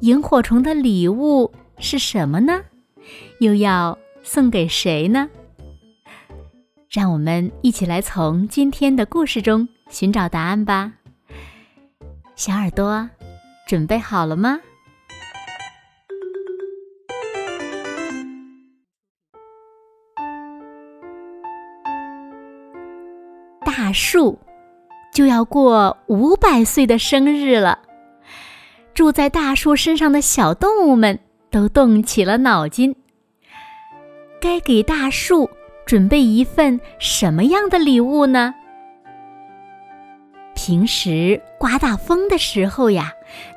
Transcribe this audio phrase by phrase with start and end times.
[0.00, 2.62] 萤火虫的礼物是什么呢？
[3.40, 5.28] 又要送给谁呢？
[6.88, 10.92] 让我们一起来从今天的故事中寻找答案吧。
[12.36, 13.10] 小耳朵，
[13.66, 14.60] 准备好了吗？
[23.64, 24.38] 大树
[25.12, 27.80] 就要过五百岁的生日了。
[28.98, 31.20] 住在大树身上的小动物们
[31.52, 32.96] 都动起了脑筋，
[34.40, 35.48] 该给大树
[35.86, 38.52] 准备一份什么样的礼物呢？
[40.52, 43.12] 平时刮大风的时候呀，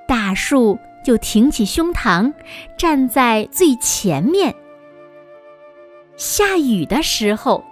[0.08, 2.32] 大树就挺起胸膛，
[2.78, 4.54] 站在最前面；
[6.18, 7.66] 下雨的时候，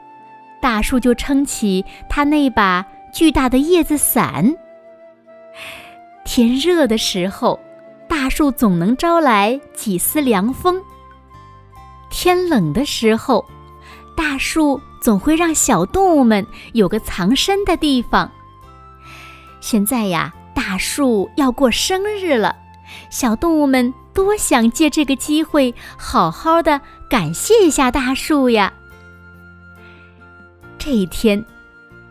[0.59, 2.83] 大树就撑起它那把
[3.13, 4.55] 巨大的叶子伞。
[6.31, 7.59] 天热的时候，
[8.07, 10.75] 大树总能招来几丝凉风；
[12.11, 13.43] 天冷的时候，
[14.15, 18.31] 大树总会让小动物们有个藏身的地方。
[19.59, 22.55] 现在呀，大树要过生日了，
[23.09, 28.71] 小动物们多想借这个机会好好的感谢一下大树呀。
[30.77, 31.43] 这一天，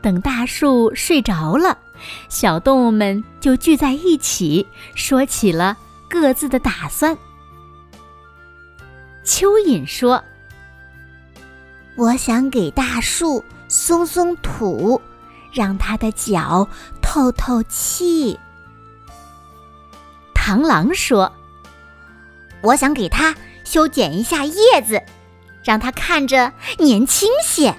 [0.03, 1.79] 等大树睡着了。
[2.29, 5.77] 小动物们就聚在一起，说起了
[6.09, 7.17] 各自的打算。
[9.25, 10.25] 蚯蚓说
[11.97, 15.01] ：“我想给大树松松土，
[15.53, 16.69] 让它的脚
[17.03, 18.39] 透透气。”
[20.35, 21.31] 螳螂说
[22.63, 25.03] ：“我想给它修剪一下叶子，
[25.63, 27.75] 让它看着年轻些。”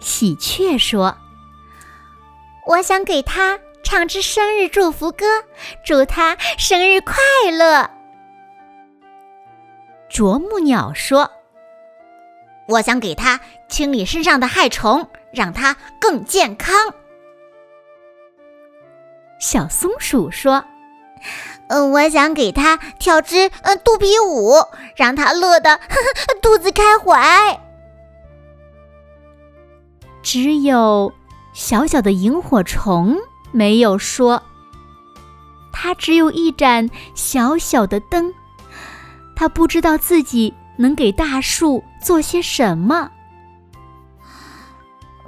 [0.00, 1.16] 喜鹊说。
[2.68, 5.24] 我想给他唱支生日祝福歌，
[5.82, 7.16] 祝他生日快
[7.50, 7.88] 乐。
[10.10, 11.30] 啄木鸟说
[12.68, 16.92] ：“我想给他清理身上的害虫，让他更健康。”
[19.40, 20.62] 小松鼠说
[21.68, 24.52] ：“嗯，我想给他跳支呃肚皮舞，
[24.94, 25.80] 让他乐得
[26.42, 27.58] 肚子开怀。”
[30.22, 31.10] 只有。
[31.58, 33.16] 小小的萤火虫
[33.50, 34.40] 没有说，
[35.72, 38.32] 它只有一盏小小的灯，
[39.34, 43.10] 它不知道自己能给大树做些什么。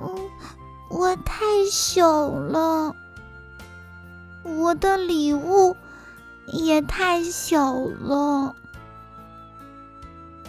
[0.00, 0.16] 嗯，
[0.88, 2.94] 我太小了，
[4.44, 5.76] 我的礼物
[6.52, 8.54] 也太小了。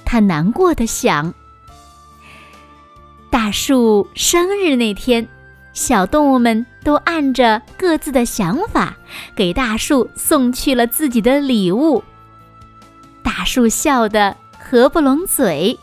[0.05, 1.33] 他难过的想。
[3.31, 5.27] 大树生日那天。
[5.73, 8.97] 小动物们都按着各自的想法，
[9.35, 12.03] 给大树送去了自己的礼物。
[13.23, 15.79] 大树笑得合不拢嘴：“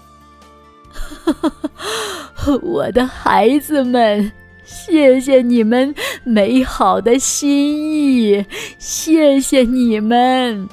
[2.63, 4.31] 我的孩子们，
[4.65, 5.95] 谢谢你们
[6.25, 8.45] 美好的心意，
[8.79, 10.69] 谢谢你们。”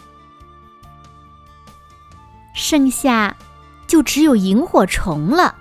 [2.54, 3.36] 剩下
[3.88, 5.56] 就只有萤火虫了，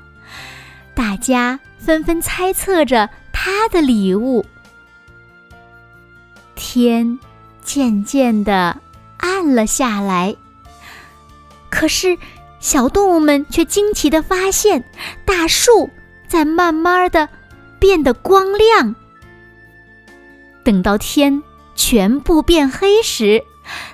[0.94, 3.08] 大家纷纷猜测着。
[3.34, 4.46] 他的礼物。
[6.54, 7.18] 天
[7.62, 8.80] 渐渐的
[9.18, 10.36] 暗了下来，
[11.68, 12.16] 可是
[12.60, 14.84] 小动物们却惊奇的发现，
[15.26, 15.90] 大树
[16.28, 17.28] 在慢慢的
[17.80, 18.94] 变得光亮。
[20.62, 21.42] 等到天
[21.74, 23.42] 全部变黑时，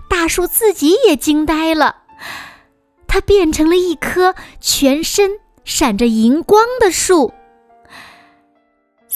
[0.09, 1.97] 大树自己也惊呆了，
[3.09, 5.31] 它变成了一棵全身
[5.65, 7.32] 闪着银光的树。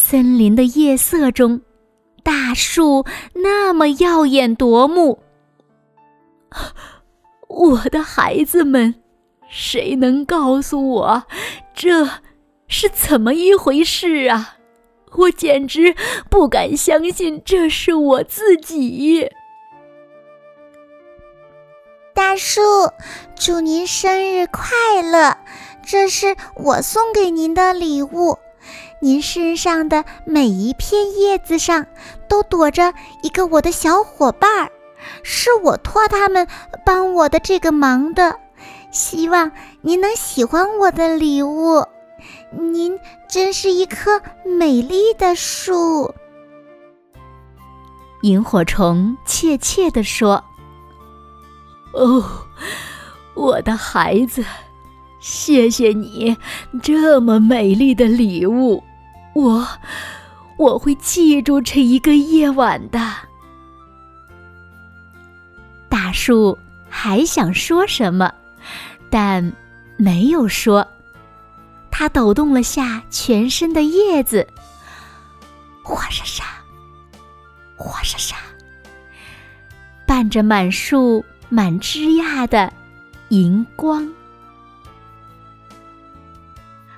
[0.06, 1.62] 森林的夜色中，
[2.22, 5.22] 大树那么耀眼夺目。
[7.48, 8.96] 我的孩子们，
[9.48, 11.24] 谁能告诉我
[11.72, 12.06] 这
[12.68, 14.58] 是怎么一回事啊？
[15.12, 15.96] 我简直
[16.28, 19.30] 不敢相信这是我自己。
[22.12, 22.60] 大树，
[23.34, 25.38] 祝您生日快乐！
[25.82, 28.38] 这是我送给您的礼物。
[29.04, 31.84] 您身上的每一片叶子上
[32.26, 34.72] 都躲着一个我的小伙伴儿，
[35.22, 36.48] 是我托他们
[36.86, 38.34] 帮我的这个忙的。
[38.90, 39.52] 希望
[39.82, 41.86] 您能喜欢我的礼物。
[42.50, 42.98] 您
[43.28, 46.14] 真是一棵美丽的树。
[48.22, 50.42] 萤火虫怯怯地说
[51.92, 52.24] ：“哦，
[53.34, 54.42] 我的孩子，
[55.20, 56.34] 谢谢你
[56.82, 58.82] 这么美丽的礼物，
[59.34, 59.66] 我
[60.56, 62.98] 我会记住这一个夜晚的。”
[65.88, 66.58] 大树
[66.88, 68.32] 还想说什么，
[69.10, 69.52] 但
[69.96, 70.86] 没有说。
[71.90, 74.44] 它抖动了下全身的叶子，
[75.82, 76.44] 哗沙沙，
[77.76, 78.36] 哗沙沙，
[80.04, 82.72] 伴着满树满枝桠的
[83.28, 84.12] 银光。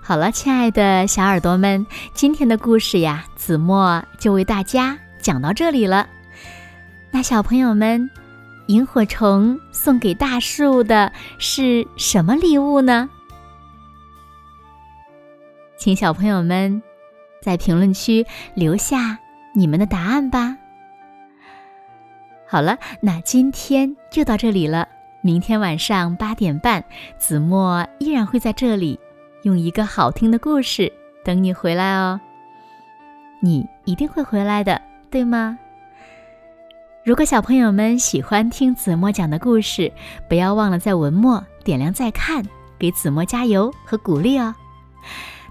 [0.06, 6.08] 好了，亲爱的小耳朵们，今天的故事呀，子墨就为大家讲到这里了。
[7.10, 8.08] 那小朋友们，
[8.68, 11.10] 萤火虫送给大树的
[11.40, 13.10] 是什么礼物呢？
[15.76, 16.80] 请小朋友们
[17.42, 18.24] 在评论区
[18.54, 19.18] 留下
[19.56, 20.56] 你们的答案吧。
[22.46, 24.86] 好了，那今天就到这里了。
[25.20, 26.84] 明天晚上八点半，
[27.18, 29.00] 子墨依然会在这里，
[29.46, 30.92] 用一个好听的故事
[31.24, 32.20] 等你回来哦。
[33.38, 35.56] 你一定会回来的，对吗？
[37.04, 39.92] 如果小朋友们喜欢听子墨讲的故事，
[40.28, 42.44] 不要忘了在文末点亮再看，
[42.76, 44.52] 给子墨加油和鼓励哦。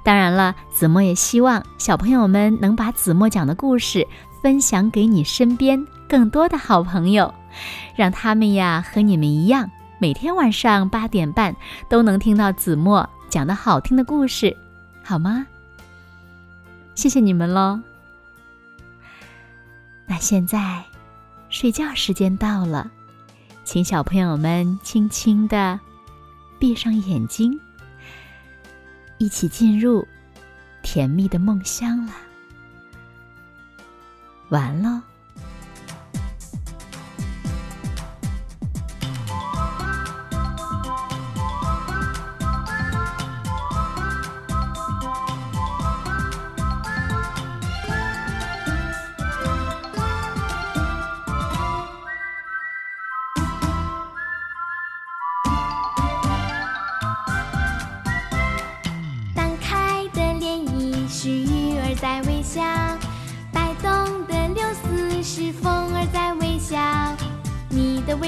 [0.03, 4.06] 当然了，子墨也希望小朋友们能把子墨讲的故事
[4.44, 7.33] 分享给你身边更多的好朋友，
[7.95, 11.56] 让他们呀和你们一样，每天晚上八点半
[11.89, 14.56] 都能听到子墨讲的好听的故事，
[15.03, 15.47] 好吗？
[16.95, 17.80] 谢谢你们喽。
[20.06, 20.83] 那现在
[21.50, 22.92] 睡觉时间到了，
[23.63, 25.80] 请小朋友们轻轻的
[26.59, 27.59] 闭上眼睛。
[29.18, 30.06] 一起进入
[30.83, 32.13] 甜蜜的梦乡了，
[34.50, 35.01] 完了。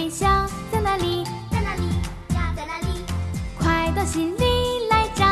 [0.07, 0.25] 微笑
[0.71, 1.25] 在哪里？
[1.51, 1.89] 在哪里
[2.33, 2.53] 呀？
[2.55, 3.03] 在哪里？
[3.59, 5.25] 快到心里来找。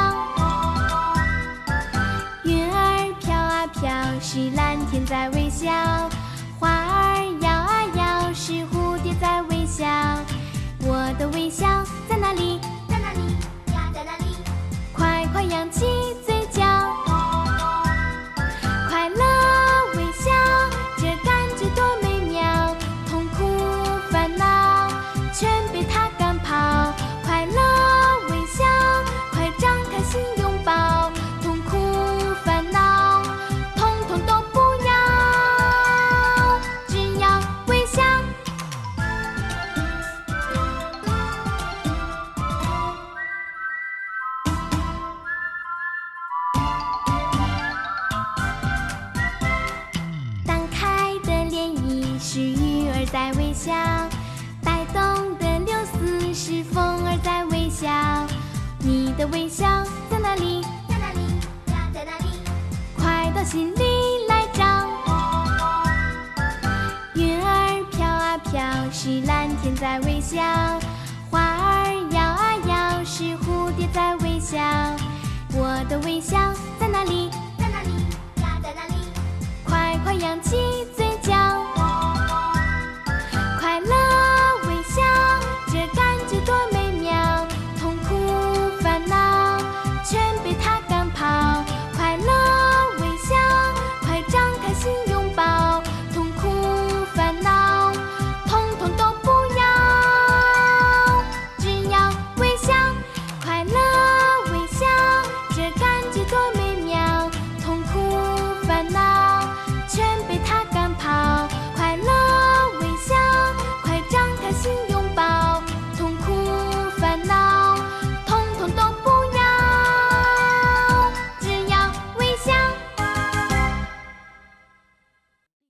[2.43, 3.89] 云儿飘啊飘，
[4.19, 5.71] 是蓝天在微笑。
[6.59, 9.85] 花儿摇啊摇，是蝴蝶在微笑。
[10.81, 11.65] 我的微笑
[12.09, 12.59] 在哪里？
[12.89, 13.21] 在哪里
[13.73, 13.89] 呀？
[13.93, 14.35] 在哪里？
[14.91, 15.85] 快快扬起
[53.05, 53.11] 嘴。
[53.11, 53.71] 在微笑，
[54.63, 57.87] 摆动的柳丝是风儿在微笑。
[58.79, 59.65] 你的微笑
[60.09, 60.61] 在哪里？
[60.87, 61.21] 在哪里
[61.71, 61.89] 呀？
[61.93, 62.25] 在哪里？
[62.97, 64.63] 快到心里来找。
[67.13, 70.41] 云儿飘啊飘，是蓝天在微笑。
[71.29, 74.57] 花儿摇啊摇，是蝴蝶在微笑。
[75.53, 76.37] 我的微笑
[76.79, 77.29] 在哪里？
[77.57, 77.91] 在哪里
[78.41, 78.59] 呀？
[78.61, 78.95] 在哪里？
[79.63, 80.55] 快快扬起。